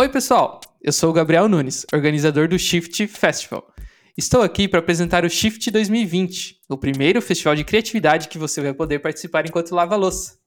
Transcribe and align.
Oi, 0.00 0.08
pessoal! 0.08 0.62
Eu 0.80 0.94
sou 0.94 1.10
o 1.10 1.12
Gabriel 1.12 1.46
Nunes, 1.46 1.84
organizador 1.92 2.48
do 2.48 2.58
Shift 2.58 3.06
Festival. 3.06 3.70
Estou 4.16 4.40
aqui 4.40 4.66
para 4.66 4.78
apresentar 4.78 5.26
o 5.26 5.28
Shift 5.28 5.70
2020, 5.70 6.58
o 6.70 6.78
primeiro 6.78 7.20
festival 7.20 7.54
de 7.54 7.64
criatividade 7.64 8.28
que 8.28 8.38
você 8.38 8.62
vai 8.62 8.72
poder 8.72 9.00
participar 9.00 9.46
enquanto 9.46 9.74
lava 9.74 9.96
louça. 9.96 10.38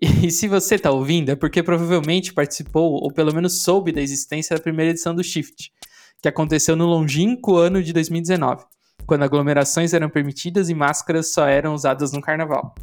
E 0.00 0.30
se 0.30 0.46
você 0.46 0.76
está 0.76 0.92
ouvindo, 0.92 1.30
é 1.30 1.34
porque 1.34 1.60
provavelmente 1.60 2.32
participou 2.32 3.02
ou 3.02 3.12
pelo 3.12 3.34
menos 3.34 3.62
soube 3.64 3.90
da 3.90 4.00
existência 4.00 4.54
da 4.54 4.62
primeira 4.62 4.92
edição 4.92 5.12
do 5.12 5.24
Shift, 5.24 5.72
que 6.22 6.28
aconteceu 6.28 6.76
no 6.76 6.86
longínquo 6.86 7.56
ano 7.56 7.82
de 7.82 7.92
2019, 7.92 8.64
quando 9.04 9.24
aglomerações 9.24 9.92
eram 9.92 10.08
permitidas 10.08 10.70
e 10.70 10.74
máscaras 10.74 11.32
só 11.32 11.48
eram 11.48 11.74
usadas 11.74 12.12
no 12.12 12.20
carnaval. 12.20 12.76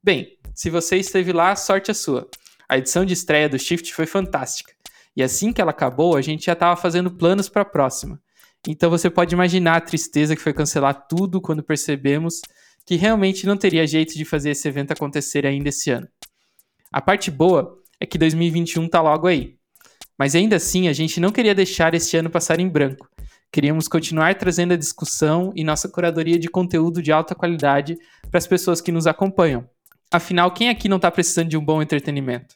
Bem, 0.00 0.38
se 0.54 0.70
você 0.70 0.96
esteve 0.96 1.32
lá, 1.32 1.56
sorte 1.56 1.90
a 1.90 1.94
sua. 1.94 2.30
A 2.68 2.78
edição 2.78 3.04
de 3.04 3.14
estreia 3.14 3.48
do 3.48 3.58
Shift 3.58 3.92
foi 3.92 4.06
fantástica. 4.06 4.78
E 5.18 5.22
assim 5.22 5.52
que 5.52 5.60
ela 5.60 5.72
acabou, 5.72 6.16
a 6.16 6.22
gente 6.22 6.46
já 6.46 6.52
estava 6.52 6.80
fazendo 6.80 7.10
planos 7.10 7.48
para 7.48 7.62
a 7.62 7.64
próxima. 7.64 8.20
Então 8.68 8.88
você 8.88 9.10
pode 9.10 9.34
imaginar 9.34 9.74
a 9.74 9.80
tristeza 9.80 10.36
que 10.36 10.40
foi 10.40 10.52
cancelar 10.52 11.08
tudo 11.08 11.40
quando 11.40 11.60
percebemos 11.60 12.40
que 12.86 12.94
realmente 12.94 13.44
não 13.44 13.56
teria 13.56 13.84
jeito 13.84 14.14
de 14.14 14.24
fazer 14.24 14.50
esse 14.50 14.68
evento 14.68 14.92
acontecer 14.92 15.44
ainda 15.44 15.70
esse 15.70 15.90
ano. 15.90 16.06
A 16.92 17.00
parte 17.00 17.32
boa 17.32 17.76
é 17.98 18.06
que 18.06 18.16
2021 18.16 18.86
está 18.86 19.02
logo 19.02 19.26
aí. 19.26 19.56
Mas 20.16 20.36
ainda 20.36 20.54
assim, 20.54 20.86
a 20.86 20.92
gente 20.92 21.18
não 21.18 21.32
queria 21.32 21.54
deixar 21.54 21.94
este 21.94 22.16
ano 22.16 22.30
passar 22.30 22.60
em 22.60 22.68
branco. 22.68 23.10
Queríamos 23.50 23.88
continuar 23.88 24.36
trazendo 24.36 24.74
a 24.74 24.76
discussão 24.76 25.52
e 25.56 25.64
nossa 25.64 25.88
curadoria 25.88 26.38
de 26.38 26.48
conteúdo 26.48 27.02
de 27.02 27.10
alta 27.10 27.34
qualidade 27.34 27.98
para 28.30 28.38
as 28.38 28.46
pessoas 28.46 28.80
que 28.80 28.92
nos 28.92 29.08
acompanham. 29.08 29.68
Afinal, 30.12 30.52
quem 30.52 30.68
aqui 30.68 30.88
não 30.88 30.96
está 30.96 31.10
precisando 31.10 31.48
de 31.48 31.56
um 31.56 31.64
bom 31.64 31.82
entretenimento? 31.82 32.54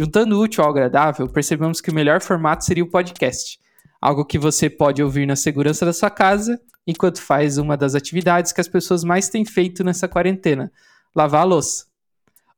Juntando 0.00 0.38
o 0.38 0.42
útil 0.42 0.64
ao 0.64 0.70
agradável, 0.70 1.28
percebemos 1.28 1.78
que 1.78 1.90
o 1.90 1.94
melhor 1.94 2.22
formato 2.22 2.64
seria 2.64 2.82
o 2.82 2.88
podcast, 2.88 3.60
algo 4.00 4.24
que 4.24 4.38
você 4.38 4.70
pode 4.70 5.02
ouvir 5.02 5.26
na 5.26 5.36
segurança 5.36 5.84
da 5.84 5.92
sua 5.92 6.08
casa 6.08 6.58
enquanto 6.86 7.20
faz 7.20 7.58
uma 7.58 7.76
das 7.76 7.94
atividades 7.94 8.50
que 8.50 8.62
as 8.62 8.66
pessoas 8.66 9.04
mais 9.04 9.28
têm 9.28 9.44
feito 9.44 9.84
nessa 9.84 10.08
quarentena: 10.08 10.72
lavar 11.14 11.42
a 11.42 11.44
louça. 11.44 11.84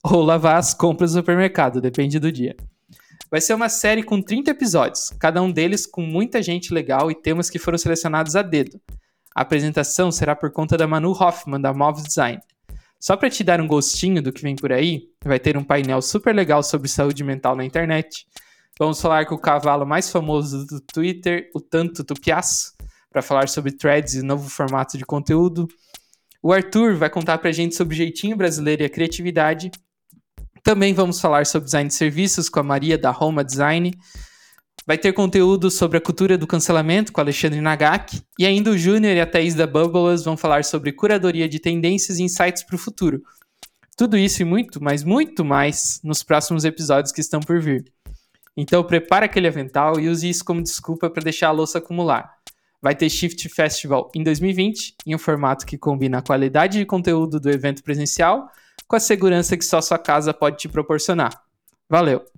Ou 0.05 0.23
lavar 0.23 0.55
as 0.55 0.73
compras 0.73 1.15
do 1.15 1.19
supermercado, 1.19 1.81
depende 1.81 2.21
do 2.21 2.31
dia. 2.31 2.55
Vai 3.29 3.41
ser 3.41 3.55
uma 3.55 3.69
série 3.69 4.05
com 4.05 4.23
30 4.23 4.53
episódios, 4.53 5.11
cada 5.19 5.43
um 5.43 5.51
deles 5.51 5.85
com 5.85 6.03
muita 6.03 6.41
gente 6.41 6.73
legal 6.73 7.11
e 7.11 7.15
temas 7.21 7.51
que 7.51 7.59
foram 7.59 7.77
selecionados 7.77 8.37
a 8.37 8.43
dedo. 8.43 8.81
A 9.35 9.41
apresentação 9.41 10.13
será 10.13 10.37
por 10.37 10.53
conta 10.53 10.77
da 10.77 10.87
Manu 10.87 11.11
Hoffman, 11.11 11.61
da 11.61 11.75
Moves 11.75 12.05
Design. 12.05 12.41
Só 13.01 13.17
para 13.17 13.29
te 13.29 13.43
dar 13.43 13.61
um 13.61 13.67
gostinho 13.67 14.23
do 14.23 14.33
que 14.33 14.43
vem 14.43 14.55
por 14.55 14.73
aí, 14.73 15.11
vai 15.25 15.39
ter 15.39 15.57
um 15.57 15.65
painel 15.65 16.03
super 16.03 16.35
legal 16.35 16.63
sobre 16.63 16.89
saúde 16.89 17.23
mental 17.23 17.57
na 17.57 17.65
internet. 17.65 18.27
Vamos 18.79 19.01
falar 19.01 19.27
com 19.27 19.35
o 19.35 19.39
cavalo 19.39 19.87
mais 19.87 20.11
famoso 20.11 20.67
do 20.67 20.81
Twitter, 20.81 21.51
o 21.55 21.61
Tanto 21.61 22.03
Tupiaço, 22.03 22.73
para 23.11 23.23
falar 23.23 23.49
sobre 23.49 23.73
threads 23.73 24.15
e 24.15 24.23
novo 24.23 24.49
formato 24.49 24.97
de 24.97 25.05
conteúdo. 25.05 25.69
O 26.43 26.53
Arthur 26.53 26.97
vai 26.97 27.09
contar 27.09 27.39
para 27.39 27.51
a 27.51 27.53
gente 27.53 27.75
sobre 27.75 27.95
o 27.95 27.97
jeitinho 27.97 28.37
brasileiro 28.37 28.83
e 28.83 28.87
a 28.87 28.91
criatividade. 28.91 29.71
Também 30.65 30.95
vamos 30.95 31.21
falar 31.21 31.47
sobre 31.47 31.67
design 31.67 31.89
de 31.89 31.95
serviços 31.95 32.49
com 32.49 32.61
a 32.61 32.63
Maria 32.65 32.99
da 32.99 33.11
Roma 33.11 33.45
Design. 33.45 33.93
Vai 34.85 34.99
ter 34.99 35.13
conteúdo 35.13 35.71
sobre 35.71 35.99
a 35.99 36.01
cultura 36.01 36.37
do 36.37 36.47
cancelamento 36.47 37.13
com 37.13 37.21
Alexandre 37.21 37.61
Nagaki. 37.61 38.23
E 38.39 38.45
ainda 38.45 38.71
o 38.71 38.79
Júnior 38.79 39.15
e 39.15 39.21
a 39.21 39.27
Thaís 39.27 39.55
da 39.55 39.67
Bubbles 39.67 40.25
vão 40.25 40.37
falar 40.37 40.65
sobre 40.65 40.93
curadoria 40.93 41.49
de 41.49 41.61
tendências 41.61 42.19
e 42.19 42.25
insights 42.25 42.65
para 42.65 42.75
o 42.75 42.79
futuro. 42.79 43.23
Tudo 43.97 44.17
isso 44.17 44.43
e 44.43 44.45
muito, 44.45 44.83
mas 44.83 45.05
muito 45.05 45.45
mais 45.45 46.01
nos 46.03 46.23
próximos 46.23 46.65
episódios 46.65 47.13
que 47.13 47.21
estão 47.21 47.41
por 47.41 47.61
vir. 47.61 47.85
Então 48.57 48.83
prepara 48.85 49.27
aquele 49.27 49.49
avental 49.49 49.99
e 50.01 50.09
use 50.09 50.29
isso 50.29 50.45
como 50.45 50.63
desculpa 50.63 51.09
para 51.09 51.23
deixar 51.23 51.49
a 51.49 51.53
louça 51.53 51.79
acumular. 51.79 52.35
Vai 52.81 52.95
ter 52.95 53.09
Shift 53.09 53.49
Festival 53.49 54.11
em 54.15 54.23
2020, 54.23 54.97
em 55.07 55.15
um 55.15 55.19
formato 55.19 55.65
que 55.65 55.79
combina 55.79 56.19
a 56.19 56.23
qualidade 56.23 56.79
de 56.79 56.87
conteúdo 56.87 57.39
do 57.39 57.51
evento 57.51 57.83
presencial 57.83 58.51
com 58.89 58.97
a 58.97 59.01
segurança 59.01 59.57
que 59.57 59.65
só 59.65 59.81
sua 59.81 59.99
casa 59.99 60.35
pode 60.35 60.59
te 60.59 60.69
proporcionar. 60.69 61.33
Valeu! 61.89 62.32